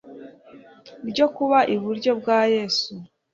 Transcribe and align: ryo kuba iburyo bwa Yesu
ryo 1.09 1.25
kuba 1.35 1.59
iburyo 1.75 2.11
bwa 2.19 2.39
Yesu 2.53 2.91